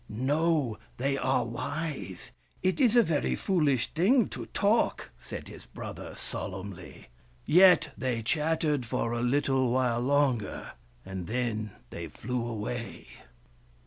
"No, 0.09 0.79
they 0.97 1.15
are 1.15 1.45
wise. 1.45 2.31
It 2.63 2.81
is 2.81 2.95
a 2.95 3.03
very 3.03 3.35
foolish 3.35 3.93
thing 3.93 4.29
to 4.29 4.47
talk," 4.47 5.11
said 5.19 5.47
his 5.47 5.67
brother 5.67 6.15
solemnly. 6.15 7.09
Yet 7.45 7.91
they 7.95 8.23
chat 8.23 8.61
tered 8.61 8.83
for 8.83 9.11
a 9.13 9.21
little 9.21 9.69
while 9.69 9.99
longer, 10.01 10.71
and 11.05 11.27
then 11.27 11.73
they 11.91 12.07
flew 12.07 12.43
away. 12.47 13.09